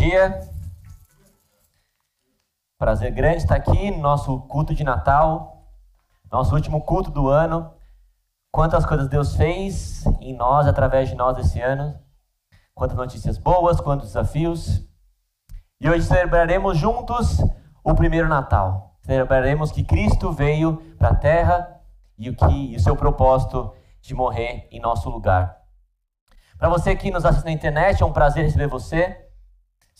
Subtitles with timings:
[0.00, 0.40] Dia.
[2.78, 5.66] Prazer grande estar aqui no nosso culto de Natal,
[6.32, 7.70] nosso último culto do ano.
[8.50, 12.00] Quantas coisas Deus fez em nós, através de nós esse ano.
[12.74, 14.82] Quantas notícias boas, quantos desafios.
[15.78, 17.38] E hoje celebraremos juntos
[17.84, 18.96] o primeiro Natal.
[19.02, 21.78] Celebraremos que Cristo veio para a terra
[22.16, 25.58] e o que e o seu propósito de morrer em nosso lugar.
[26.56, 29.29] Para você que nos assiste na internet, é um prazer receber você.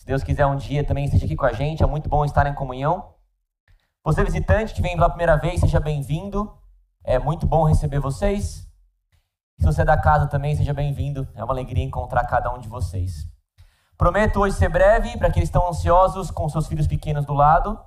[0.01, 2.47] Se Deus quiser um dia também esteja aqui com a gente, é muito bom estar
[2.47, 3.13] em comunhão.
[4.03, 6.51] Você visitante que vem pela primeira vez, seja bem-vindo.
[7.03, 8.67] É muito bom receber vocês.
[9.59, 11.27] Se você é da casa também, seja bem-vindo.
[11.35, 13.27] É uma alegria encontrar cada um de vocês.
[13.95, 17.79] Prometo hoje ser breve para aqueles que estão ansiosos com seus filhos pequenos do lado,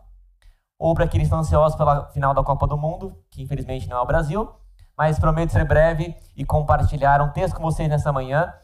[0.78, 3.96] ou para aqueles que estão ansiosos pela final da Copa do Mundo, que infelizmente não
[3.96, 4.48] é o Brasil.
[4.96, 8.54] Mas prometo ser breve e compartilhar um texto com vocês nessa manhã.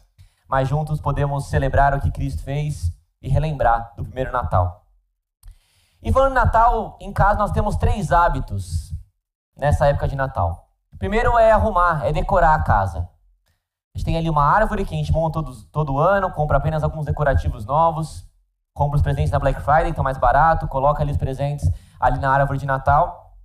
[0.49, 4.85] Mas juntos podemos celebrar o que Cristo fez e relembrar do primeiro Natal.
[6.03, 8.93] E falando de Natal, em casa nós temos três hábitos
[9.57, 10.69] nessa época de Natal.
[10.93, 13.09] O primeiro é arrumar, é decorar a casa.
[13.95, 16.83] A gente tem ali uma árvore que a gente monta todo, todo ano, compra apenas
[16.83, 18.25] alguns decorativos novos,
[18.73, 22.31] compra os presentes na Black Friday, então mais barato, coloca ali os presentes ali na
[22.31, 23.37] árvore de Natal.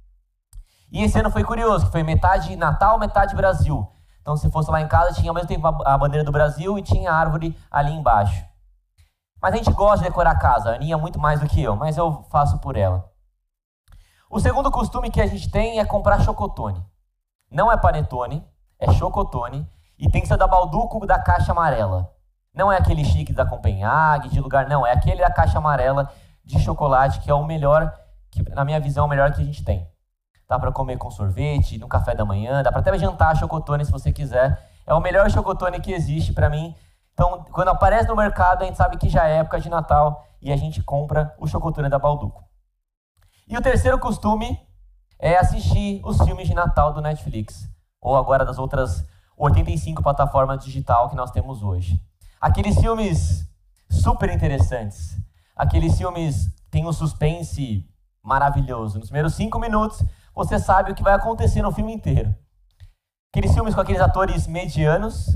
[0.91, 3.91] E esse ano foi curioso, que foi metade Natal, metade Brasil.
[4.21, 6.81] Então, se fosse lá em casa, tinha ao mesmo tempo a bandeira do Brasil e
[6.81, 8.45] tinha a árvore ali embaixo.
[9.45, 11.75] Mas a gente gosta de decorar a casa, a Aninha muito mais do que eu,
[11.75, 13.11] mas eu faço por ela.
[14.27, 16.83] O segundo costume que a gente tem é comprar chocotone.
[17.52, 18.43] Não é panetone,
[18.80, 22.11] é chocotone e tem que ser da Balduco da caixa amarela.
[22.55, 26.11] Não é aquele chique da Copenhague, de lugar, não, é aquele da caixa amarela
[26.43, 27.93] de chocolate que é o melhor,
[28.31, 29.87] que na minha visão é o melhor que a gente tem.
[30.49, 33.91] Dá para comer com sorvete, no café da manhã, dá para até jantar chocotone se
[33.91, 34.59] você quiser.
[34.87, 36.75] É o melhor chocotone que existe para mim
[37.15, 40.52] então, quando aparece no mercado, a gente sabe que já é época de Natal e
[40.52, 42.43] a gente compra o chocotone da Balduco.
[43.48, 44.59] E o terceiro costume
[45.17, 47.70] é assistir os filmes de Natal do Netflix,
[48.02, 52.02] ou agora das outras 85 plataformas digital que nós temos hoje.
[52.42, 53.47] Aqueles filmes
[53.89, 55.17] super interessantes,
[55.55, 57.89] aqueles filmes têm um suspense
[58.21, 58.99] maravilhoso.
[58.99, 60.03] Nos primeiros cinco minutos,
[60.33, 62.36] você sabe o que vai acontecer no filme inteiro.
[63.32, 65.30] Aqueles filmes com aqueles atores medianos,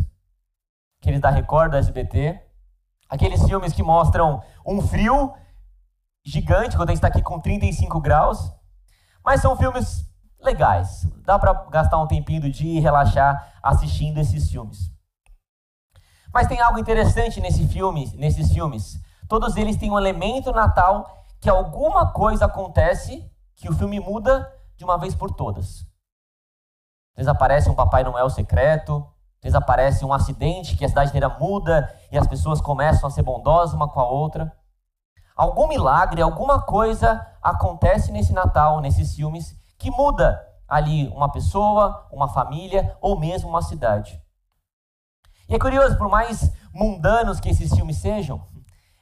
[1.02, 2.40] aqueles da Record, do SBT,
[3.10, 5.34] aqueles filmes que mostram um frio
[6.24, 8.52] gigante quando a gente está aqui com 35 graus,
[9.24, 10.06] mas são filmes
[10.40, 11.08] legais.
[11.26, 14.92] Dá para gastar um tempinho do dia e relaxar assistindo esses filmes.
[16.34, 19.00] Mas tem algo interessante nesse filme, nesses filmes.
[19.28, 24.84] Todos eles têm um elemento natal que alguma coisa acontece que o filme muda de
[24.84, 25.88] uma vez por todas.
[27.16, 29.06] Desaparece um Papai Noel secreto,
[29.42, 33.74] Desaparece um acidente que a cidade inteira muda e as pessoas começam a ser bondosas
[33.74, 34.54] uma com a outra.
[35.36, 42.28] Algum milagre, alguma coisa acontece nesse Natal, nesses filmes, que muda ali uma pessoa, uma
[42.28, 44.22] família ou mesmo uma cidade.
[45.48, 48.46] E é curioso, por mais mundanos que esses filmes sejam,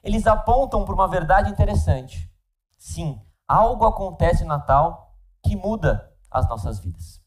[0.03, 2.31] eles apontam para uma verdade interessante.
[2.77, 7.19] Sim, algo acontece no Natal que muda as nossas vidas.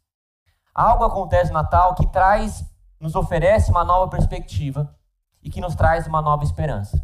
[0.75, 2.65] Algo acontece no Natal que traz
[3.01, 4.95] nos oferece uma nova perspectiva
[5.43, 7.03] e que nos traz uma nova esperança.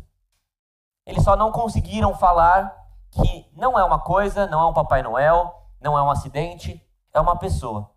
[1.06, 2.76] Eles só não conseguiram falar
[3.10, 6.84] que não é uma coisa, não é um Papai Noel, não é um acidente,
[7.14, 7.90] é uma pessoa.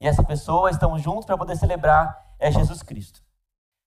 [0.00, 3.20] E essa pessoa, estamos juntos para poder celebrar, é Jesus Cristo.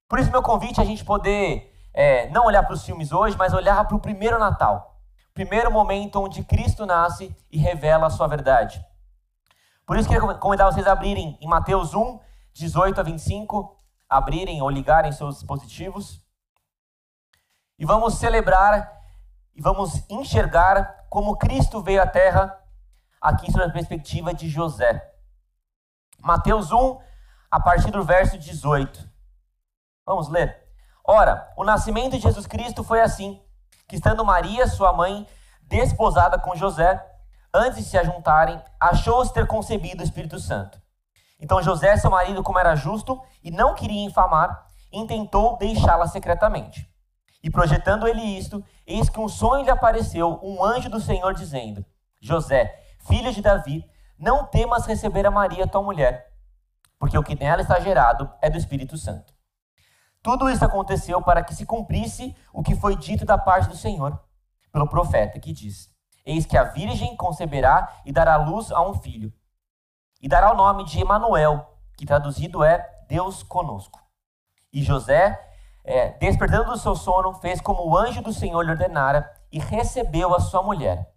[0.07, 3.35] Por isso, meu convite é a gente poder é, não olhar para os filmes hoje,
[3.37, 4.99] mas olhar para o primeiro Natal.
[5.33, 8.83] Primeiro momento onde Cristo nasce e revela a sua verdade.
[9.85, 12.19] Por isso, queria convidar vocês a abrirem em Mateus 1,
[12.53, 16.21] 18 a 25, abrirem ou ligarem seus dispositivos.
[17.77, 18.99] E vamos celebrar
[19.55, 22.57] e vamos enxergar como Cristo veio à Terra
[23.21, 25.05] aqui sob a perspectiva de José.
[26.21, 26.99] Mateus 1,
[27.51, 29.09] a partir do verso 18.
[30.05, 30.67] Vamos ler.
[31.03, 33.41] Ora, o nascimento de Jesus Cristo foi assim,
[33.87, 35.27] que estando Maria, sua mãe,
[35.61, 37.03] desposada com José,
[37.53, 40.81] antes de se ajuntarem, achou-se ter concebido o Espírito Santo.
[41.39, 46.89] Então José, seu marido, como era justo e não queria infamar, intentou deixá-la secretamente.
[47.41, 51.85] E projetando ele isto, eis que um sonho lhe apareceu, um anjo do Senhor dizendo:
[52.21, 52.77] José,
[53.07, 53.85] filho de Davi,
[54.17, 56.33] não temas receber a Maria, tua mulher,
[56.99, 59.33] porque o que nela está gerado é do Espírito Santo.
[60.21, 64.21] Tudo isso aconteceu para que se cumprisse o que foi dito da parte do Senhor,
[64.69, 65.89] pelo profeta, que diz:
[66.25, 69.33] Eis que a virgem conceberá e dará luz a um filho,
[70.21, 73.99] e dará o nome de Emanuel, que traduzido é Deus conosco.
[74.71, 75.39] E José,
[75.83, 80.33] é, despertando do seu sono, fez como o anjo do Senhor lhe ordenara e recebeu
[80.35, 81.11] a sua mulher.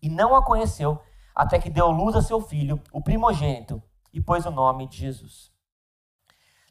[0.00, 1.00] E não a conheceu
[1.34, 3.82] até que deu luz a seu filho, o primogênito,
[4.12, 5.50] e pôs o nome de Jesus.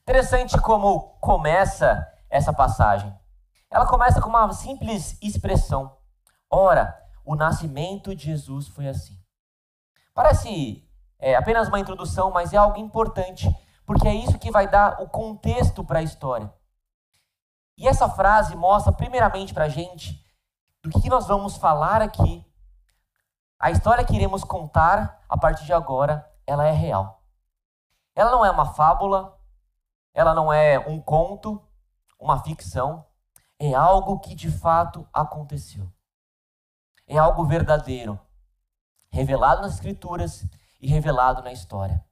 [0.02, 3.14] Interessante como começa essa passagem.
[3.70, 5.96] Ela começa com uma simples expressão.
[6.50, 9.18] Ora, o nascimento de Jesus foi assim.
[10.14, 10.84] Parece
[11.22, 13.48] é, apenas uma introdução, mas é algo importante,
[13.86, 16.52] porque é isso que vai dar o contexto para a história.
[17.78, 20.20] E essa frase mostra, primeiramente, para a gente
[20.82, 22.44] do que nós vamos falar aqui.
[23.60, 27.22] A história que iremos contar a partir de agora, ela é real.
[28.16, 29.38] Ela não é uma fábula,
[30.14, 31.62] ela não é um conto,
[32.20, 33.06] uma ficção,
[33.60, 35.88] é algo que de fato aconteceu.
[37.08, 38.20] É algo verdadeiro,
[39.12, 40.44] revelado nas Escrituras
[40.82, 42.04] e revelado na história.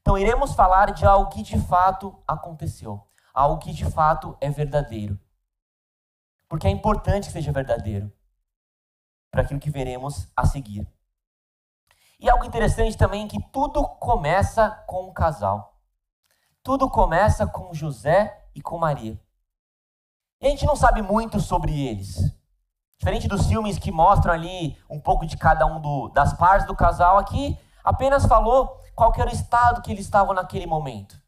[0.00, 5.18] Então, iremos falar de algo que de fato aconteceu, algo que de fato é verdadeiro.
[6.48, 8.12] Porque é importante que seja verdadeiro
[9.30, 10.86] para aquilo que veremos a seguir.
[12.20, 15.78] E algo interessante também é que tudo começa com um casal.
[16.62, 19.20] Tudo começa com José e com Maria.
[20.40, 22.30] E a gente não sabe muito sobre eles.
[22.98, 26.76] Diferente dos filmes que mostram ali um pouco de cada um do, das partes do
[26.76, 31.20] casal, aqui apenas falou qual era o estado que eles estavam naquele momento.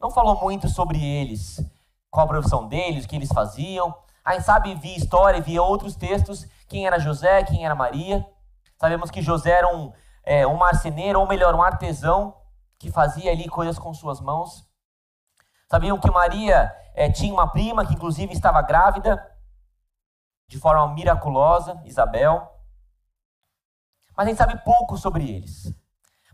[0.00, 1.60] Não falou muito sobre eles,
[2.10, 3.94] qual a profissão deles, o que eles faziam.
[4.24, 8.26] A gente sabe, via história, via outros textos, quem era José, quem era Maria.
[8.78, 9.92] Sabemos que José era um,
[10.22, 12.36] é, um marceneiro, ou melhor, um artesão,
[12.78, 14.68] que fazia ali coisas com suas mãos.
[15.68, 19.20] Sabiam que Maria é, tinha uma prima que, inclusive, estava grávida,
[20.48, 22.52] de forma miraculosa, Isabel.
[24.16, 25.74] Mas a gente sabe pouco sobre eles.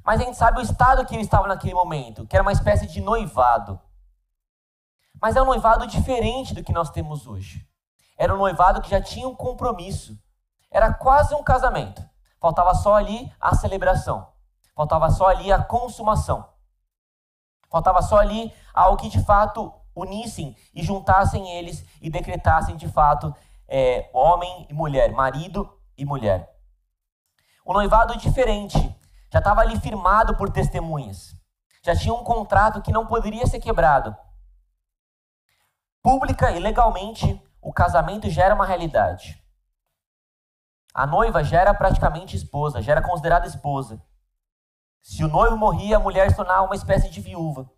[0.05, 2.87] Mas a gente sabe o estado que eles estavam naquele momento, que era uma espécie
[2.87, 3.81] de noivado.
[5.21, 7.67] Mas é um noivado diferente do que nós temos hoje.
[8.19, 10.19] Era um noivado que já tinha um compromisso.
[10.71, 12.03] Era quase um casamento.
[12.41, 14.33] Faltava só ali a celebração.
[14.75, 16.49] Faltava só ali a consumação.
[17.71, 23.35] Faltava só ali algo que de fato unissem e juntassem eles e decretassem de fato
[23.69, 26.53] é, homem e mulher, marido e mulher.
[27.65, 28.95] O noivado diferente
[29.33, 31.35] já estava ali firmado por testemunhas.
[31.83, 34.15] Já tinha um contrato que não poderia ser quebrado.
[36.03, 39.43] Pública e legalmente, o casamento já era uma realidade.
[40.93, 44.05] A noiva já era praticamente esposa, já era considerada esposa.
[45.01, 47.71] Se o noivo morria, a mulher se tornava uma espécie de viúva.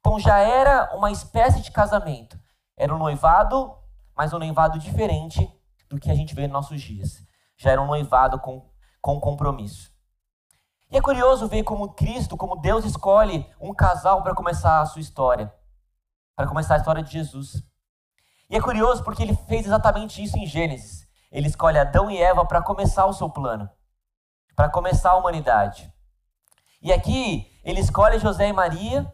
[0.00, 2.36] Então já era uma espécie de casamento.
[2.76, 3.72] Era um noivado,
[4.16, 5.48] mas um noivado diferente
[5.88, 7.22] do que a gente vê nos nossos dias.
[7.56, 8.68] Já era um noivado com,
[9.00, 9.96] com compromisso.
[10.90, 15.02] E é curioso ver como Cristo, como Deus escolhe um casal para começar a sua
[15.02, 15.52] história,
[16.34, 17.62] para começar a história de Jesus.
[18.48, 21.06] E é curioso porque ele fez exatamente isso em Gênesis.
[21.30, 23.68] Ele escolhe Adão e Eva para começar o seu plano,
[24.56, 25.92] para começar a humanidade.
[26.80, 29.12] E aqui ele escolhe José e Maria,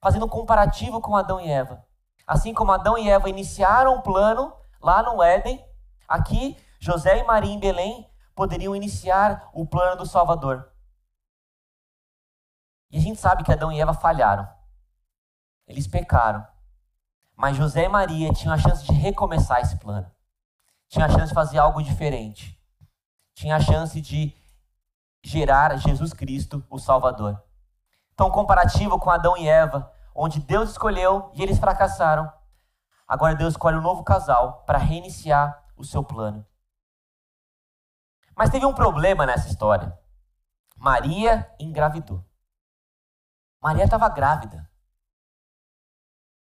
[0.00, 1.84] fazendo um comparativo com Adão e Eva.
[2.26, 5.64] Assim como Adão e Eva iniciaram o plano lá no Éden,
[6.08, 10.68] aqui José e Maria em Belém poderiam iniciar o plano do Salvador.
[12.90, 14.48] E a gente sabe que Adão e Eva falharam.
[15.66, 16.46] Eles pecaram.
[17.36, 20.10] Mas José e Maria tinham a chance de recomeçar esse plano.
[20.88, 22.60] Tinham a chance de fazer algo diferente.
[23.34, 24.36] Tinha a chance de
[25.22, 27.40] gerar Jesus Cristo, o Salvador.
[28.12, 32.30] Então, comparativo com Adão e Eva, onde Deus escolheu e eles fracassaram,
[33.06, 36.44] agora Deus escolhe um novo casal para reiniciar o seu plano.
[38.36, 39.96] Mas teve um problema nessa história.
[40.76, 42.24] Maria engravidou.
[43.60, 44.68] Maria estava grávida.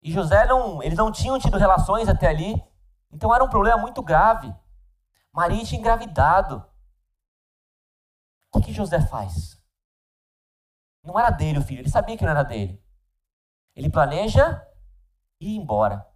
[0.02, 2.62] E José não, eles não tinham tido relações até ali,
[3.10, 4.54] então era um problema muito grave.
[5.32, 6.64] Maria tinha engravidado.
[8.52, 9.58] O que, que José faz?
[11.02, 12.82] Não era dele o filho, ele sabia que não era dele.
[13.74, 14.66] Ele planeja
[15.40, 16.06] ir embora.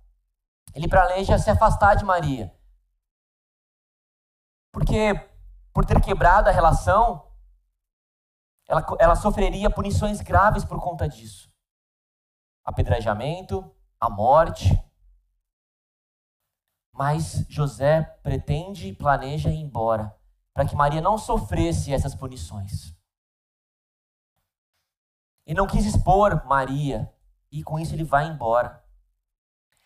[0.74, 2.54] Ele planeja se afastar de Maria.
[4.72, 5.14] Porque,
[5.72, 7.30] por ter quebrado a relação,
[8.68, 11.50] ela, ela sofreria punições graves por conta disso.
[12.64, 14.82] Apedrejamento, a morte.
[16.92, 20.16] Mas José pretende e planeja ir embora,
[20.52, 22.94] para que Maria não sofresse essas punições.
[25.46, 27.12] E não quis expor Maria,
[27.50, 28.82] e com isso ele vai embora.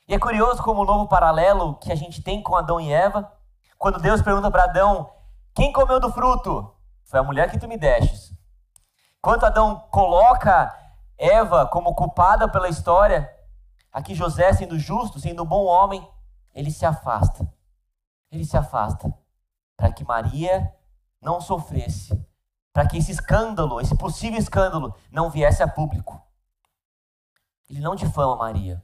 [0.06, 3.30] E é curioso como o novo paralelo que a gente tem com Adão e Eva,
[3.76, 5.12] quando Deus pergunta para Adão:
[5.54, 6.74] Quem comeu do fruto?
[7.04, 8.27] Foi a mulher que tu me destes.
[9.20, 10.74] Quando Adão coloca
[11.16, 13.28] Eva como culpada pela história,
[13.92, 16.08] aqui José, sendo justo, sendo um bom homem,
[16.54, 17.50] ele se afasta.
[18.30, 19.12] Ele se afasta
[19.76, 20.72] para que Maria
[21.20, 22.20] não sofresse,
[22.72, 26.20] para que esse escândalo, esse possível escândalo, não viesse a público.
[27.68, 28.82] Ele não difama Maria,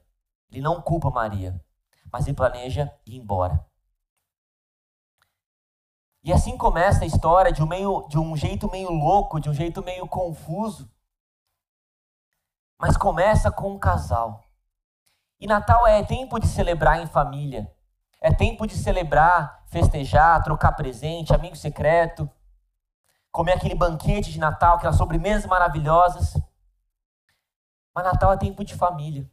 [0.50, 1.60] ele não culpa Maria,
[2.12, 3.64] mas ele planeja ir embora.
[6.24, 9.52] E assim começa a história de um, meio, de um jeito meio louco, de um
[9.52, 10.90] jeito meio confuso.
[12.80, 14.42] Mas começa com um casal.
[15.38, 17.70] E Natal é tempo de celebrar em família.
[18.22, 22.28] É tempo de celebrar, festejar, trocar presente, amigo secreto,
[23.30, 26.32] comer aquele banquete de Natal, aquelas sobremesas maravilhosas.
[27.94, 29.30] Mas Natal é tempo de família.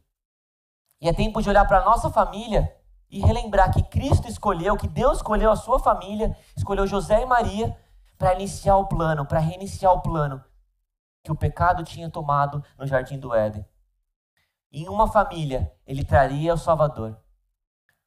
[1.00, 2.70] E é tempo de olhar para a nossa família
[3.12, 7.78] e relembrar que Cristo escolheu, que Deus escolheu a sua família, escolheu José e Maria
[8.16, 10.42] para iniciar o plano, para reiniciar o plano
[11.22, 13.66] que o pecado tinha tomado no jardim do Éden.
[14.72, 17.20] Em uma família, ele traria o Salvador.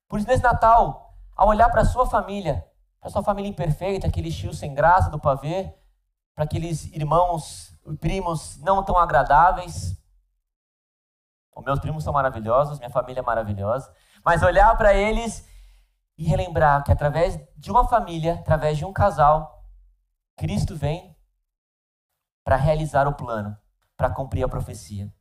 [0.09, 2.67] Por isso, nesse Natal, ao olhar para a sua família,
[2.99, 5.71] para a sua família imperfeita, aquele tio sem graça do pavê,
[6.33, 9.95] para aqueles irmãos e primos não tão agradáveis,
[11.55, 13.93] os meus primos são maravilhosos, minha família é maravilhosa.
[14.25, 15.47] Mas olhar para eles
[16.17, 19.63] e relembrar que através de uma família, através de um casal,
[20.35, 21.15] Cristo vem
[22.43, 23.55] para realizar o plano,
[23.95, 25.13] para cumprir a profecia.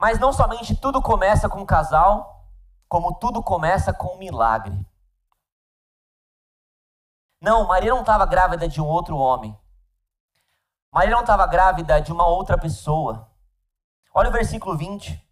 [0.00, 2.48] Mas não somente tudo começa com um casal,
[2.88, 4.86] como tudo começa com um milagre.
[7.38, 9.54] Não, Maria não estava grávida de um outro homem.
[10.90, 13.30] Maria não estava grávida de uma outra pessoa.
[14.14, 15.31] Olha o versículo 20.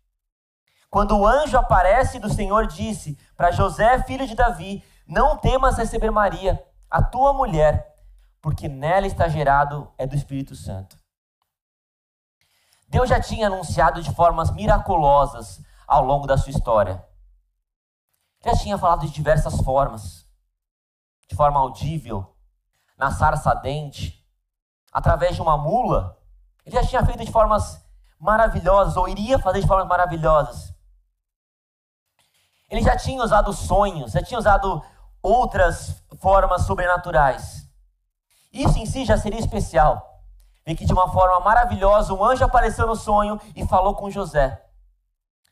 [0.91, 6.11] Quando o anjo aparece do Senhor, disse para José, filho de Davi: Não temas receber
[6.11, 7.97] Maria, a tua mulher,
[8.43, 10.99] porque nela está gerado é do Espírito Santo.
[12.89, 17.05] Deus já tinha anunciado de formas miraculosas ao longo da sua história.
[18.45, 20.27] Já tinha falado de diversas formas,
[21.29, 22.35] de forma audível,
[22.99, 24.27] na sarça dente,
[24.93, 26.19] através de uma mula.
[26.67, 27.81] Ele já tinha feito de formas
[28.19, 30.80] maravilhosas, ou iria fazer de formas maravilhosas.
[32.71, 34.83] Ele já tinha usado sonhos, já tinha usado
[35.21, 37.69] outras formas sobrenaturais.
[38.53, 40.23] Isso em si já seria especial.
[40.65, 44.65] Ver que de uma forma maravilhosa um anjo apareceu no sonho e falou com José.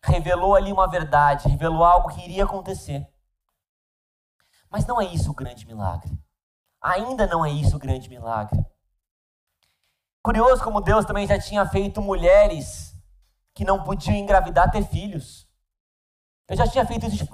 [0.03, 3.07] Revelou ali uma verdade, revelou algo que iria acontecer.
[4.71, 6.17] Mas não é isso o grande milagre.
[6.81, 8.65] Ainda não é isso o grande milagre.
[10.23, 12.95] Curioso como Deus também já tinha feito mulheres
[13.55, 15.48] que não podiam engravidar ter filhos.
[16.49, 17.29] Eu já tinha feito isso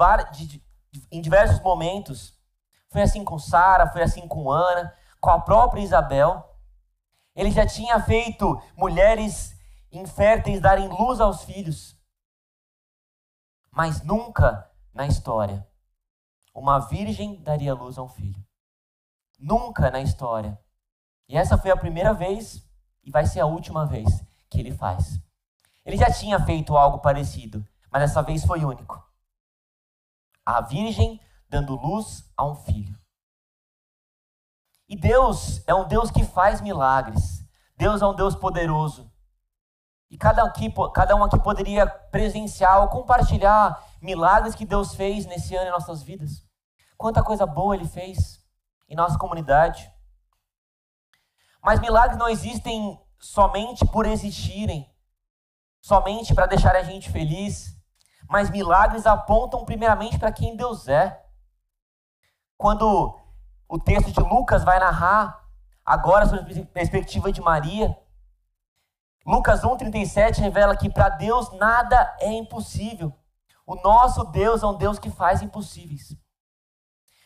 [1.11, 2.37] em diversos momentos.
[2.91, 6.45] Foi assim com Sara, foi assim com Ana, com a própria Isabel.
[7.35, 9.55] Ele já tinha feito mulheres
[9.91, 11.97] inférteis darem luz aos filhos.
[13.71, 15.67] Mas nunca na história
[16.55, 18.43] uma virgem daria luz a um filho.
[19.39, 20.59] Nunca na história.
[21.29, 22.65] E essa foi a primeira vez
[23.03, 25.21] e vai ser a última vez que ele faz.
[25.85, 29.01] Ele já tinha feito algo parecido, mas dessa vez foi único.
[30.45, 32.99] A virgem dando luz a um filho.
[34.89, 37.47] E Deus é um Deus que faz milagres.
[37.77, 39.09] Deus é um Deus poderoso.
[40.11, 45.55] E cada, aqui, cada um aqui poderia presenciar ou compartilhar milagres que Deus fez nesse
[45.55, 46.45] ano em nossas vidas.
[46.99, 48.45] Quanta coisa boa Ele fez
[48.89, 49.89] em nossa comunidade.
[51.63, 54.93] Mas milagres não existem somente por existirem,
[55.81, 57.74] somente para deixar a gente feliz,
[58.29, 61.23] mas milagres apontam primeiramente para quem Deus é.
[62.57, 63.19] Quando
[63.69, 65.45] o texto de Lucas vai narrar
[65.85, 67.97] agora sobre a perspectiva de Maria,
[69.27, 73.13] Lucas 1,37 revela que para Deus nada é impossível.
[73.67, 76.15] O nosso Deus é um Deus que faz impossíveis.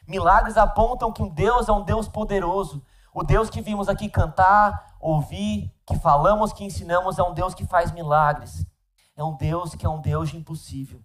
[0.06, 4.96] Milagres apontam que um Deus é um Deus poderoso, o Deus que vimos aqui cantar,
[5.00, 8.64] ouvir, que falamos, que ensinamos, é um Deus que faz milagres.
[9.18, 11.04] É um Deus que é um Deus de impossível.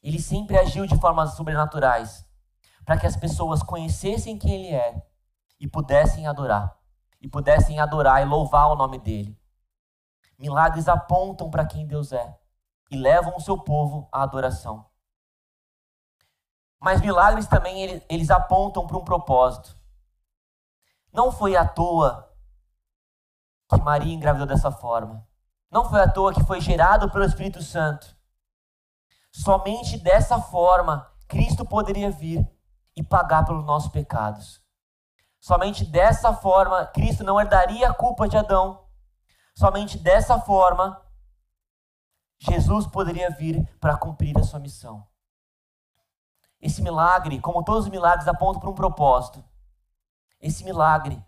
[0.00, 2.24] Ele sempre agiu de formas sobrenaturais
[2.84, 5.04] para que as pessoas conhecessem quem Ele é
[5.58, 6.78] e pudessem adorar.
[7.20, 9.36] e pudessem adorar e louvar o nome dele.
[10.38, 12.38] Milagres apontam para quem Deus é
[12.90, 14.88] e levam o seu povo à adoração.
[16.78, 19.74] Mas milagres também eles apontam para um propósito.
[21.10, 22.30] Não foi à toa
[23.70, 25.26] que Maria engravidou dessa forma.
[25.74, 28.16] Não foi à toa que foi gerado pelo Espírito Santo.
[29.32, 32.48] Somente dessa forma Cristo poderia vir
[32.94, 34.62] e pagar pelos nossos pecados.
[35.40, 38.86] Somente dessa forma Cristo não herdaria a culpa de Adão.
[39.56, 41.04] Somente dessa forma
[42.38, 45.04] Jesus poderia vir para cumprir a sua missão.
[46.60, 49.44] Esse milagre, como todos os milagres, aponta para um propósito.
[50.40, 51.20] Esse milagre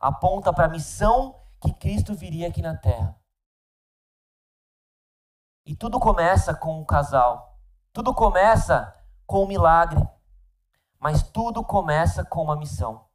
[0.00, 3.19] aponta para a missão que Cristo viria aqui na terra.
[5.64, 7.58] E tudo começa com um casal.
[7.92, 10.00] Tudo começa com um milagre.
[10.98, 13.08] Mas tudo começa com uma missão.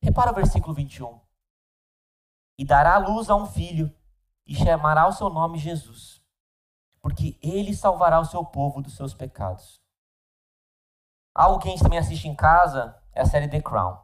[0.00, 1.20] Repara o versículo 21.
[2.58, 3.94] E dará luz a um filho,
[4.46, 6.22] e chamará o seu nome Jesus,
[7.00, 9.80] porque ele salvará o seu povo dos seus pecados.
[11.34, 13.98] Algo que a gente também assiste em casa é a série The Crown,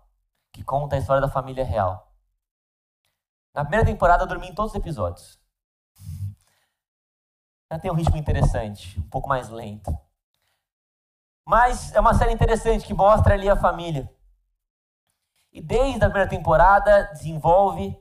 [0.53, 2.13] que conta a história da família real.
[3.55, 5.38] Na primeira temporada eu dormi em todos os episódios.
[7.71, 9.97] Já tem um ritmo interessante, um pouco mais lento.
[11.47, 14.11] Mas é uma série interessante que mostra ali a família.
[15.53, 17.99] E desde a primeira temporada desenvolve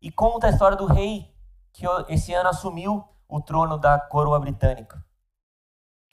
[0.00, 1.34] e conta a história do rei
[1.72, 5.04] que esse ano assumiu o trono da coroa britânica.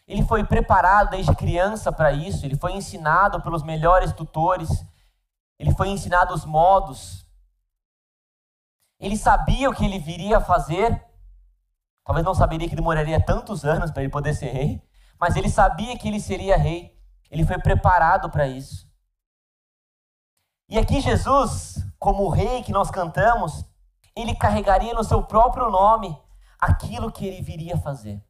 [0.08, 4.86] Ele foi preparado desde criança para isso, ele foi ensinado pelos melhores tutores,
[5.58, 7.26] ele foi ensinado os modos.
[9.00, 11.04] Ele sabia o que ele viria a fazer.
[12.06, 14.82] Talvez não saberia que demoraria tantos anos para ele poder ser rei,
[15.20, 16.96] mas ele sabia que ele seria rei.
[17.32, 18.88] Ele foi preparado para isso.
[20.70, 23.66] E aqui Jesus, como rei que nós cantamos,
[24.16, 26.16] ele carregaria no seu próprio nome
[26.60, 28.24] aquilo que ele viria fazer.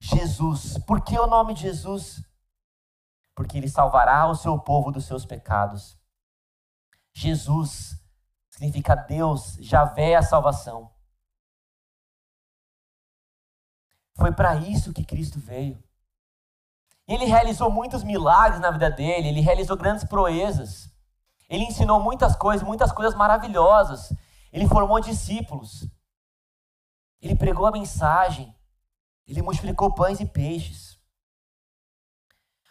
[0.00, 0.78] Jesus.
[0.78, 2.22] Por que o nome de Jesus?
[3.34, 5.98] Porque ele salvará o seu povo dos seus pecados.
[7.12, 8.00] Jesus
[8.50, 10.92] significa Deus, Javé a salvação.
[14.18, 15.80] Foi para isso que Cristo veio.
[17.06, 20.90] Ele realizou muitos milagres na vida dele, ele realizou grandes proezas.
[21.48, 24.12] Ele ensinou muitas coisas, muitas coisas maravilhosas.
[24.52, 25.88] Ele formou discípulos.
[27.22, 28.54] Ele pregou a mensagem.
[29.26, 30.98] Ele multiplicou pães e peixes.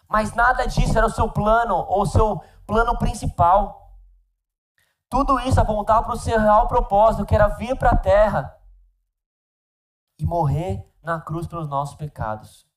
[0.07, 3.97] Mas nada disso era o seu plano ou o seu plano principal.
[5.09, 8.55] Tudo isso apontava para o seu real propósito, que era vir para a terra
[10.19, 12.67] e morrer na cruz pelos nossos pecados.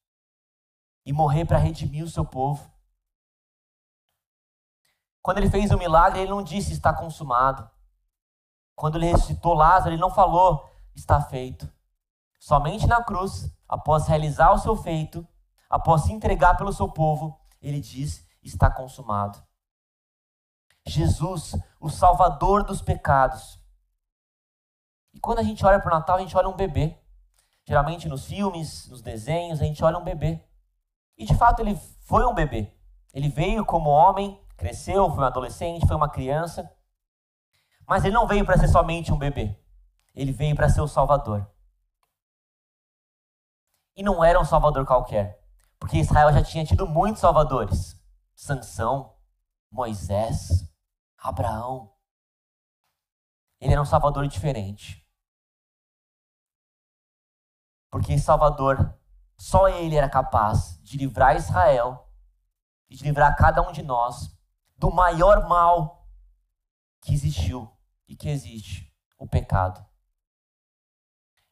[1.04, 2.70] E morrer para redimir o seu povo.
[5.22, 7.68] Quando ele fez o milagre, ele não disse está consumado.
[8.74, 11.70] Quando ele ressuscitou Lázaro, ele não falou está feito.
[12.38, 15.26] Somente na cruz após realizar o seu feito,
[15.68, 19.42] após se entregar pelo seu povo, ele diz: está consumado.
[20.86, 23.60] Jesus, o Salvador dos pecados.
[25.12, 26.99] E quando a gente olha para o Natal, a gente olha um bebê.
[27.70, 30.44] Geralmente nos filmes, nos desenhos, a gente olha um bebê.
[31.16, 32.76] E de fato ele foi um bebê.
[33.14, 36.68] Ele veio como homem, cresceu, foi um adolescente, foi uma criança.
[37.86, 39.56] Mas ele não veio para ser somente um bebê.
[40.16, 41.48] Ele veio para ser o Salvador.
[43.94, 45.40] E não era um salvador qualquer,
[45.78, 47.96] porque Israel já tinha tido muitos salvadores:
[48.34, 49.14] Sansão,
[49.70, 50.68] Moisés,
[51.16, 51.92] Abraão.
[53.60, 55.08] Ele era um salvador diferente.
[57.90, 58.94] Porque Salvador,
[59.36, 62.08] só ele era capaz de livrar Israel
[62.88, 64.30] e de livrar cada um de nós
[64.76, 66.06] do maior mal
[67.00, 67.70] que existiu
[68.06, 69.84] e que existe, o pecado.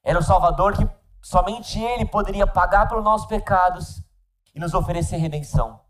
[0.02, 0.86] Era o Salvador que
[1.20, 4.02] Somente Ele poderia pagar pelos nossos pecados
[4.54, 5.84] e nos oferecer redenção.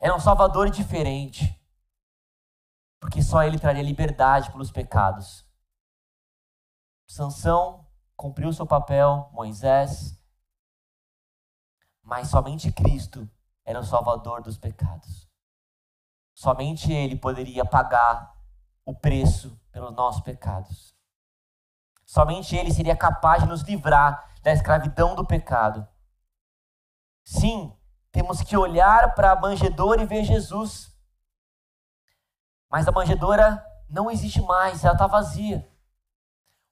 [0.00, 1.60] Era um Salvador diferente,
[3.00, 5.44] porque só Ele traria liberdade pelos pecados.
[7.06, 7.81] Sansão
[8.22, 10.16] cumpriu seu papel, Moisés,
[12.00, 13.28] mas somente Cristo
[13.64, 15.28] era o Salvador dos pecados.
[16.32, 18.32] Somente Ele poderia pagar
[18.84, 20.94] o preço pelos nossos pecados.
[22.06, 25.84] Somente Ele seria capaz de nos livrar da escravidão do pecado.
[27.24, 27.76] Sim,
[28.12, 30.96] temos que olhar para a manjedoura e ver Jesus.
[32.70, 35.71] Mas a manjedoura não existe mais, ela está vazia.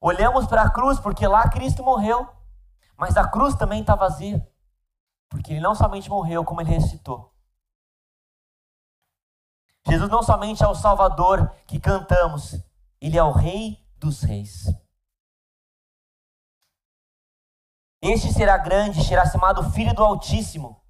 [0.03, 2.27] Olhamos para a cruz porque lá Cristo morreu,
[2.97, 4.45] mas a cruz também está vazia,
[5.29, 7.31] porque ele não somente morreu, como ele ressuscitou.
[9.87, 12.55] Jesus não somente é o Salvador que cantamos,
[12.99, 14.65] ele é o Rei dos Reis.
[18.01, 20.83] Este será grande, será chamado Filho do Altíssimo,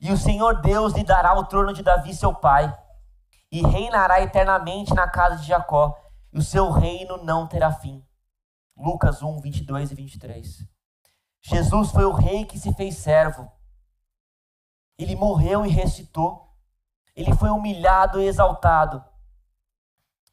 [0.00, 2.74] e o Senhor Deus lhe dará o trono de Davi, seu pai,
[3.52, 5.94] e reinará eternamente na casa de Jacó,
[6.32, 8.05] e o seu reino não terá fim.
[8.76, 10.68] Lucas 1, 22 e 23.
[11.42, 13.50] Jesus foi o rei que se fez servo.
[14.98, 16.54] Ele morreu e ressuscitou.
[17.14, 19.02] Ele foi humilhado e exaltado.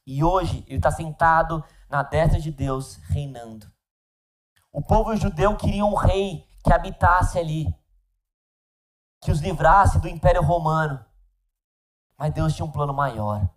[0.05, 3.71] E hoje ele está sentado na destra de Deus, reinando.
[4.71, 7.67] O povo judeu queria um rei que habitasse ali,
[9.21, 11.05] que os livrasse do Império Romano.
[12.17, 13.47] Mas Deus tinha um plano maior.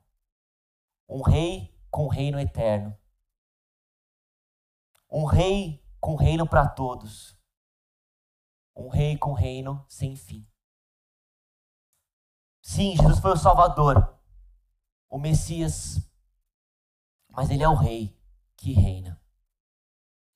[1.08, 2.96] Um rei com reino eterno.
[5.16, 7.40] Um rei com reino para todos.
[8.76, 10.46] Um rei com reino sem fim.
[12.60, 14.20] Sim, Jesus foi o Salvador,
[15.08, 16.06] o Messias,
[17.30, 18.14] mas Ele é o Rei
[18.58, 19.18] que reina.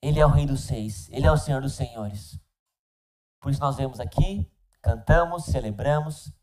[0.01, 2.39] Ele é o Rei dos Seis, Ele é o Senhor dos Senhores.
[3.39, 6.33] Por isso nós vemos aqui, cantamos, celebramos,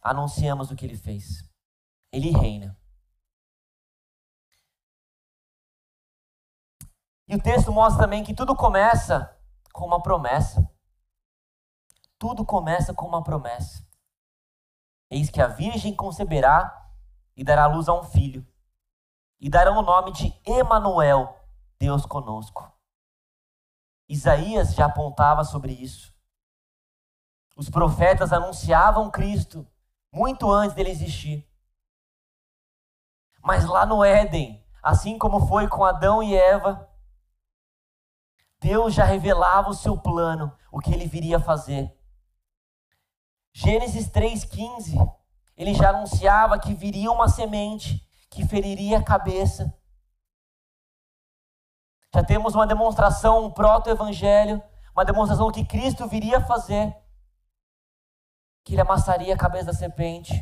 [0.00, 1.42] anunciamos o que Ele fez.
[2.12, 2.80] Ele reina.
[7.32, 9.34] E o texto mostra também que tudo começa
[9.72, 10.70] com uma promessa.
[12.18, 13.82] Tudo começa com uma promessa.
[15.10, 16.92] Eis que a virgem conceberá
[17.34, 18.46] e dará luz a um filho,
[19.40, 21.34] e dará o nome de Emanuel,
[21.78, 22.70] Deus conosco.
[24.06, 26.14] Isaías já apontava sobre isso.
[27.56, 29.66] Os profetas anunciavam Cristo
[30.12, 31.50] muito antes dele existir.
[33.42, 36.91] Mas lá no Éden, assim como foi com Adão e Eva,
[38.62, 41.92] Deus já revelava o seu plano, o que ele viria fazer.
[43.52, 44.96] Gênesis 3,15,
[45.56, 49.76] ele já anunciava que viria uma semente que feriria a cabeça.
[52.14, 54.62] Já temos uma demonstração, um proto-evangelho,
[54.94, 56.96] uma demonstração do que Cristo viria fazer.
[58.64, 60.32] Que ele amassaria a cabeça da serpente,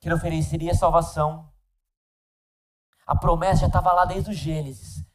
[0.00, 1.50] que ele ofereceria salvação.
[3.06, 5.08] A promessa já estava lá desde o Gênesis.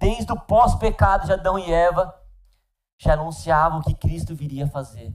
[0.00, 2.18] Desde o pós-pecado de Adão e Eva,
[2.98, 5.14] já anunciava o que Cristo viria fazer.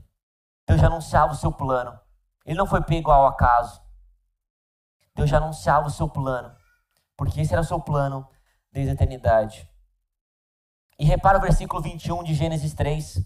[0.64, 1.98] Deus já anunciava o seu plano.
[2.44, 3.82] Ele não foi pego ao acaso.
[5.12, 6.54] Deus já anunciava o seu plano.
[7.16, 8.28] Porque esse era o seu plano
[8.70, 9.68] desde a eternidade.
[10.96, 13.18] E repara o versículo 21 de Gênesis 3.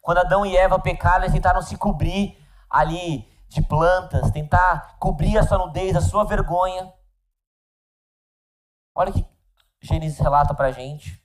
[0.00, 2.36] Quando Adão e Eva pecaram, eles tentaram se cobrir
[2.68, 6.92] ali de plantas, tentar cobrir a sua nudez, a sua vergonha.
[8.96, 9.31] Olha que
[9.82, 11.20] Gênesis relata para a gente.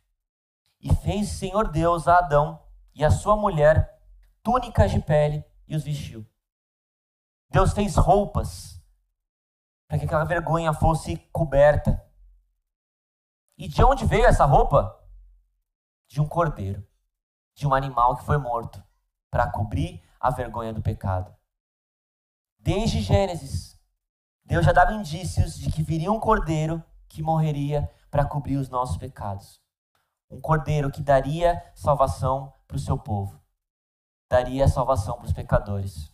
[0.82, 2.62] E fez o Senhor Deus a Adão
[2.94, 3.96] e a sua mulher
[4.42, 6.26] túnicas de pele e os vestiu.
[7.50, 8.82] Deus fez roupas
[9.88, 12.04] para que aquela vergonha fosse coberta.
[13.58, 14.94] E de onde veio essa roupa?
[16.08, 16.86] De um cordeiro,
[17.54, 18.84] de um animal que foi morto,
[19.30, 21.34] para cobrir a vergonha do pecado.
[22.60, 23.80] Desde Gênesis,
[24.44, 28.98] Deus já dava indícios de que viria um cordeiro que morreria para cobrir os nossos
[28.98, 29.62] pecados.
[30.30, 33.40] Um cordeiro que daria salvação para o seu povo
[34.30, 36.14] daria salvação para os pecadores.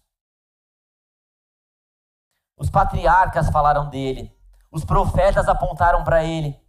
[2.56, 4.36] Os patriarcas falaram dele,
[4.72, 6.62] os profetas apontaram para ele.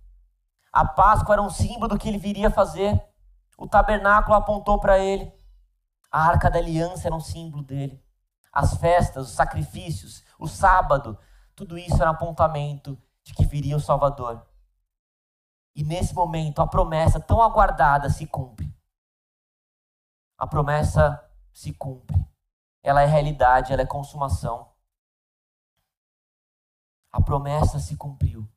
[0.73, 3.01] A Páscoa era um símbolo do que ele viria fazer.
[3.57, 5.33] O tabernáculo apontou para ele.
[6.11, 8.03] A arca da aliança era um símbolo dele.
[8.53, 11.19] As festas, os sacrifícios, o sábado,
[11.55, 14.45] tudo isso era um apontamento de que viria o Salvador.
[15.75, 18.73] E nesse momento, a promessa tão aguardada se cumpre.
[20.39, 22.25] A promessa se cumpre.
[22.83, 24.73] Ela é realidade, ela é consumação.
[27.11, 28.49] A promessa se cumpriu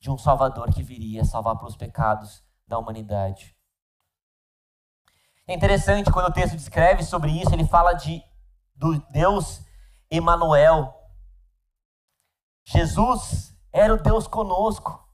[0.00, 3.56] de um Salvador que viria salvar pelos pecados da humanidade.
[5.46, 8.22] É interessante quando o texto descreve sobre isso, ele fala de
[8.74, 9.64] do Deus
[10.10, 10.94] Emanuel.
[12.64, 15.07] Jesus era o Deus conosco.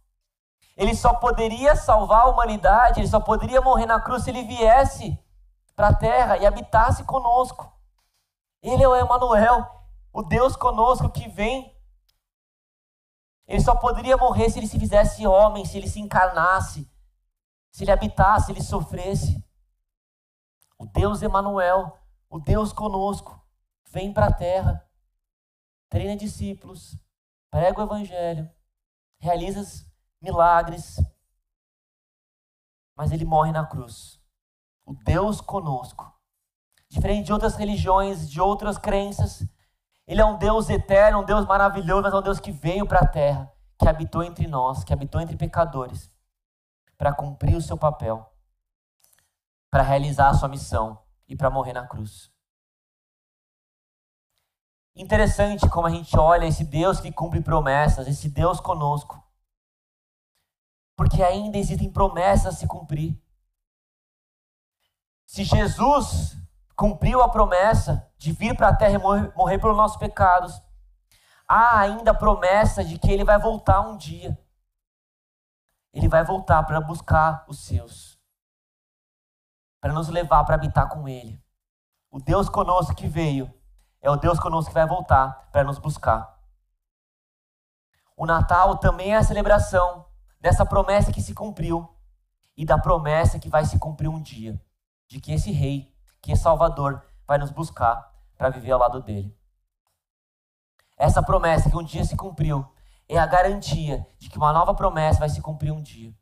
[0.77, 5.19] Ele só poderia salvar a humanidade, ele só poderia morrer na cruz se ele viesse
[5.77, 7.73] para a terra e habitasse conosco.
[8.61, 9.65] Ele é o Emanuel,
[10.13, 11.73] o Deus conosco que vem.
[13.47, 16.91] Ele só poderia morrer se ele se fizesse homem, se ele se encarnasse,
[17.71, 19.45] se ele habitasse, se ele sofresse.
[20.79, 21.97] O Deus Emanuel,
[22.29, 23.41] o Deus conosco,
[23.91, 24.85] vem para a terra,
[25.89, 26.99] treina discípulos,
[27.51, 28.51] prega o evangelho,
[29.19, 29.61] realiza
[30.25, 30.97] milagres,
[32.97, 34.25] mas ele morre na cruz
[34.85, 36.13] o Deus conosco.
[36.89, 39.47] Diferente de outras religiões, de outras crenças,
[40.07, 43.01] Ele é um Deus eterno, um Deus maravilhoso, mas é um Deus que veio para
[43.01, 46.11] a terra, que habitou entre nós, que habitou entre pecadores,
[46.97, 48.31] para cumprir o seu papel,
[49.71, 52.31] para realizar a sua missão e para morrer na cruz.
[54.95, 59.24] Interessante como a gente olha esse Deus que cumpre promessas, esse Deus conosco.
[60.97, 63.21] Porque ainda existem promessas a se cumprir.
[65.27, 66.37] Se Jesus
[66.77, 70.63] cumpriu a promessa de vir para a terra e morrer, morrer pelos nossos pecados,
[71.49, 74.39] há ainda a promessa de que ele vai voltar um dia.
[75.93, 78.19] Ele vai voltar para buscar os seus,
[79.81, 81.41] para nos levar para habitar com ele.
[82.11, 83.53] O Deus conosco que veio
[84.01, 86.39] é o Deus conosco que vai voltar para nos buscar.
[88.17, 90.04] O Natal também é a celebração
[90.45, 91.89] dessa promessa que se cumpriu
[92.55, 94.63] e da promessa que vai se cumprir um dia,
[95.09, 99.35] de que esse rei, que esse Salvador vai nos buscar para viver ao lado dele.
[100.99, 102.71] Essa promessa que um dia se cumpriu
[103.09, 106.15] é a garantia de que uma nova promessa vai se cumprir um dia.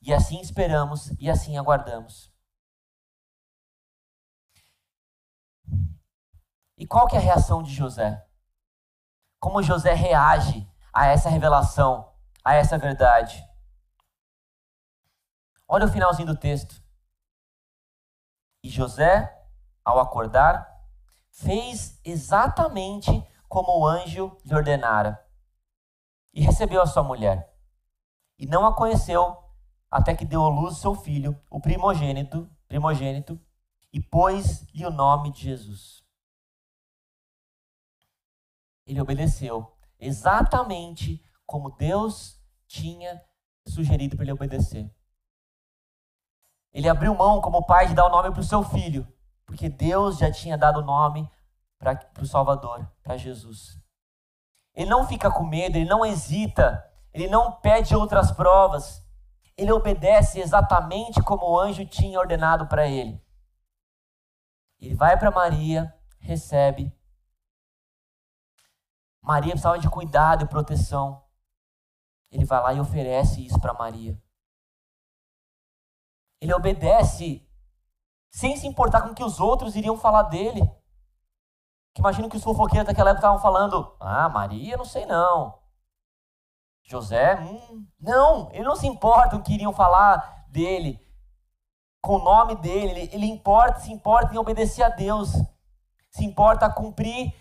[0.00, 2.32] E assim esperamos e assim aguardamos.
[6.78, 8.24] E qual que é a reação de José?
[9.40, 12.11] Como José reage a essa revelação,
[12.44, 13.44] a essa verdade?
[15.66, 16.82] Olha o finalzinho do texto.
[18.62, 19.32] E José,
[19.84, 20.68] ao acordar,
[21.30, 23.10] fez exatamente
[23.48, 25.24] como o anjo lhe ordenara.
[26.32, 27.54] E recebeu a sua mulher.
[28.38, 29.36] E não a conheceu
[29.90, 33.38] até que deu à luz seu filho, o primogênito, primogênito,
[33.92, 36.02] e pôs-lhe o nome de Jesus
[38.86, 43.22] ele obedeceu exatamente como Deus tinha
[43.66, 44.90] sugerido para ele obedecer.
[46.72, 49.06] Ele abriu mão como pai de dar o nome para o seu filho,
[49.44, 51.30] porque Deus já tinha dado o nome
[51.78, 53.78] para o Salvador, para Jesus.
[54.74, 59.02] Ele não fica com medo, ele não hesita, ele não pede outras provas.
[59.54, 63.22] Ele obedece exatamente como o anjo tinha ordenado para ele.
[64.80, 66.96] Ele vai para Maria, recebe
[69.22, 71.21] Maria precisava de cuidado e proteção.
[72.32, 74.18] Ele vai lá e oferece isso para Maria.
[76.40, 77.46] Ele obedece
[78.30, 80.62] sem se importar com o que os outros iriam falar dele.
[81.94, 85.60] Que imagino que os fofoqueiros daquela época estavam falando: Ah, Maria, não sei não.
[86.82, 90.98] José, hum, não, ele não se importa com o que iriam falar dele,
[92.00, 93.10] com o nome dele.
[93.12, 95.32] Ele, importa, se importa em obedecer a Deus,
[96.10, 97.32] se importa a cumprir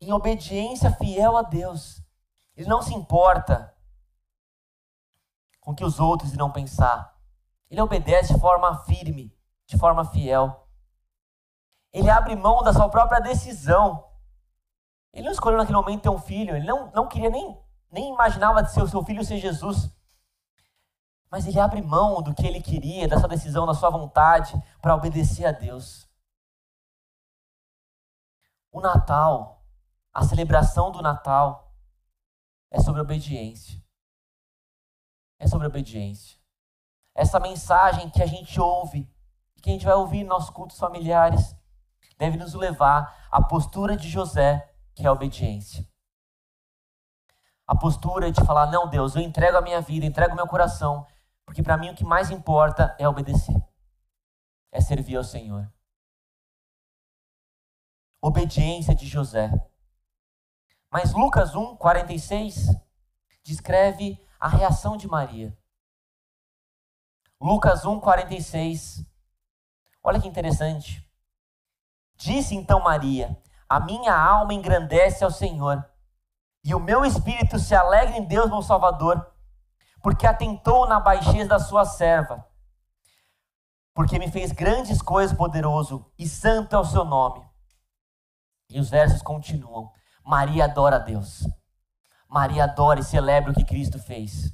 [0.00, 2.00] em obediência fiel a Deus.
[2.56, 3.75] Ele não se importa
[5.66, 7.12] com que os outros irão pensar.
[7.68, 10.68] Ele obedece de forma firme, de forma fiel.
[11.92, 14.08] Ele abre mão da sua própria decisão.
[15.12, 18.62] Ele não escolheu naquele momento ter um filho, ele não, não queria nem, nem imaginava
[18.62, 19.90] de ser o seu filho ser Jesus.
[21.28, 24.94] Mas ele abre mão do que ele queria, da sua decisão, da sua vontade, para
[24.94, 26.08] obedecer a Deus.
[28.70, 29.56] O Natal
[30.16, 31.74] a celebração do Natal
[32.70, 33.85] é sobre obediência.
[35.38, 36.38] É sobre obediência.
[37.14, 39.10] Essa mensagem que a gente ouve,
[39.62, 41.56] que a gente vai ouvir em nossos cultos familiares,
[42.18, 45.86] deve nos levar à postura de José, que é a obediência.
[47.66, 51.06] A postura de falar: não, Deus, eu entrego a minha vida, entrego o meu coração,
[51.44, 53.56] porque para mim o que mais importa é obedecer,
[54.70, 55.70] é servir ao Senhor.
[58.22, 59.50] Obediência de José.
[60.90, 62.74] Mas Lucas 1, 46
[63.42, 65.56] descreve a reação de Maria.
[67.40, 69.04] Lucas 1, 46.
[70.02, 71.06] Olha que interessante.
[72.16, 73.36] Disse então Maria:
[73.68, 75.84] A minha alma engrandece ao Senhor,
[76.64, 79.34] e o meu espírito se alegra em Deus, meu Salvador,
[80.02, 82.46] porque atentou na baixeza da sua serva.
[83.94, 87.44] Porque me fez grandes coisas, poderoso, e santo é o seu nome.
[88.68, 89.90] E os versos continuam.
[90.24, 91.46] Maria adora a Deus.
[92.36, 94.52] Maria adora e celebra o que Cristo fez.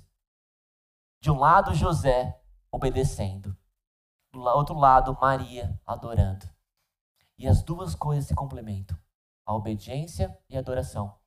[1.21, 2.40] De um lado, José
[2.71, 3.57] obedecendo.
[4.33, 6.49] Do outro lado, Maria adorando.
[7.37, 8.97] E as duas coisas se complementam:
[9.45, 11.18] a obediência e a adoração.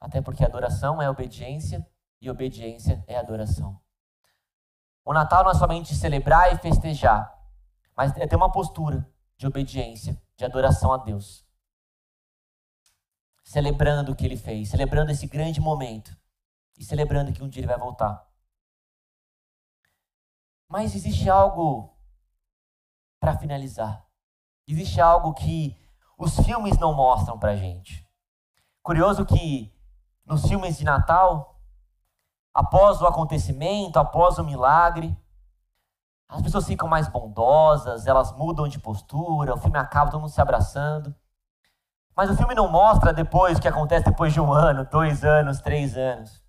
[0.00, 1.86] Até porque adoração é obediência
[2.22, 3.78] e obediência é adoração.
[5.04, 7.38] O Natal não é somente celebrar e festejar,
[7.94, 11.45] mas é ter uma postura de obediência, de adoração a Deus
[13.46, 16.14] celebrando o que ele fez, celebrando esse grande momento
[16.76, 18.28] e celebrando que um dia ele vai voltar.
[20.68, 21.96] Mas existe algo
[23.20, 24.04] para finalizar.
[24.66, 25.80] Existe algo que
[26.18, 28.04] os filmes não mostram pra gente.
[28.82, 29.72] Curioso que
[30.24, 31.60] nos filmes de Natal,
[32.52, 35.16] após o acontecimento, após o milagre,
[36.28, 40.40] as pessoas ficam mais bondosas, elas mudam de postura, o filme acaba todo mundo se
[40.40, 41.14] abraçando.
[42.16, 45.60] Mas o filme não mostra depois o que acontece depois de um ano, dois anos,
[45.60, 46.42] três anos.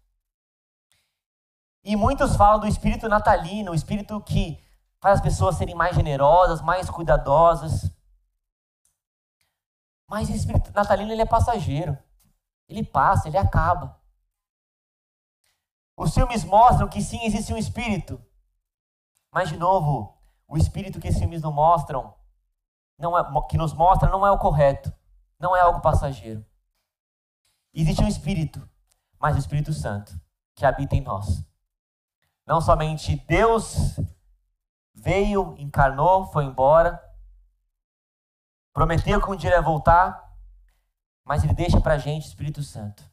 [1.84, 4.64] E muitos falam do espírito natalino, o espírito que
[5.02, 7.92] faz as pessoas serem mais generosas, mais cuidadosas.
[10.10, 11.98] Mas esse espírito natalino ele é passageiro.
[12.70, 14.00] Ele passa, ele acaba.
[15.98, 18.24] Os filmes mostram que sim, existe um espírito.
[19.34, 22.14] Mas, de novo, o espírito que esses filmes não mostram,
[22.98, 24.94] não é, que nos mostra, não é o correto.
[25.40, 26.46] Não é algo passageiro.
[27.74, 28.68] Existe um espírito,
[29.20, 30.20] mas o Espírito Santo,
[30.56, 31.46] que habita em nós.
[32.46, 34.00] Não somente Deus
[34.94, 37.02] veio, encarnou, foi embora,
[38.74, 40.36] prometeu que um dia ia voltar,
[41.24, 43.04] mas ele deixa para a gente o Espírito Santo.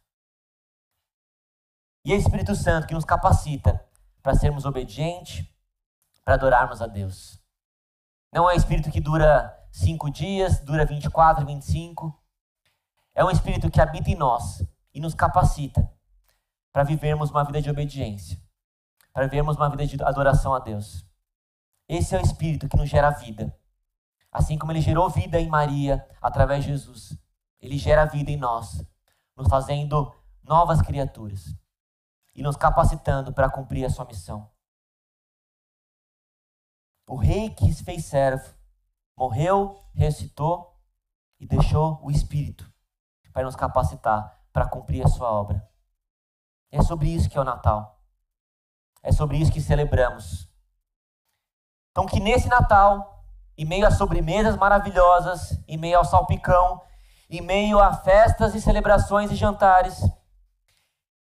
[2.05, 3.85] E é o Espírito Santo que nos capacita
[4.23, 5.47] para sermos obedientes,
[6.25, 7.39] para adorarmos a Deus.
[8.33, 12.17] Não é um Espírito que dura cinco dias, dura 24, 25.
[13.13, 15.93] É um Espírito que habita em nós e nos capacita
[16.73, 18.41] para vivermos uma vida de obediência,
[19.13, 21.05] para vivermos uma vida de adoração a Deus.
[21.89, 23.53] Esse é o Espírito que nos gera vida.
[24.31, 27.19] Assim como ele gerou vida em Maria através de Jesus.
[27.61, 28.81] Ele gera vida em nós,
[29.37, 31.53] nos fazendo novas criaturas
[32.33, 34.49] e nos capacitando para cumprir a sua missão.
[37.09, 38.55] O rei que se fez servo
[39.17, 40.79] morreu, ressuscitou
[41.39, 42.71] e deixou o Espírito
[43.33, 45.69] para nos capacitar para cumprir a sua obra.
[46.71, 48.01] É sobre isso que é o Natal.
[49.03, 50.49] É sobre isso que celebramos.
[51.91, 53.25] Então, que nesse Natal,
[53.57, 56.81] em meio a sobremesas maravilhosas, em meio ao salpicão,
[57.29, 60.01] em meio a festas e celebrações e jantares,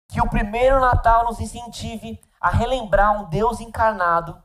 [0.10, 4.41] que o primeiro Natal nos incentive a relembrar um Deus encarnado,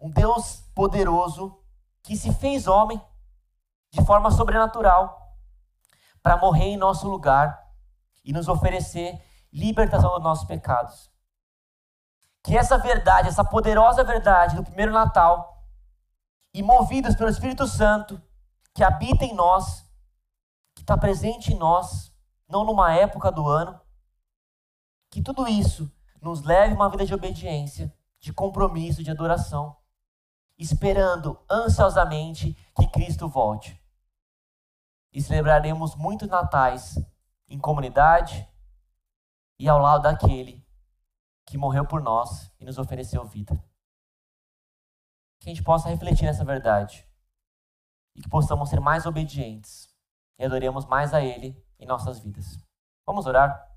[0.00, 1.57] um Deus poderoso,
[2.08, 2.98] que se fez homem
[3.90, 5.36] de forma sobrenatural
[6.22, 7.70] para morrer em nosso lugar
[8.24, 11.12] e nos oferecer libertação dos nossos pecados.
[12.42, 15.62] Que essa verdade, essa poderosa verdade do primeiro Natal,
[16.54, 18.18] e movidos pelo Espírito Santo,
[18.72, 19.86] que habita em nós,
[20.78, 22.10] está presente em nós,
[22.48, 23.78] não numa época do ano.
[25.10, 25.92] Que tudo isso
[26.22, 29.76] nos leve a uma vida de obediência, de compromisso, de adoração,
[30.58, 33.80] esperando ansiosamente que Cristo volte.
[35.12, 36.98] E celebraremos muitos natais
[37.48, 38.46] em comunidade
[39.58, 40.66] e ao lado daquele
[41.46, 43.54] que morreu por nós e nos ofereceu vida.
[45.40, 47.08] Que a gente possa refletir nessa verdade
[48.14, 49.88] e que possamos ser mais obedientes
[50.38, 52.58] e adoremos mais a Ele em nossas vidas.
[53.06, 53.67] Vamos orar?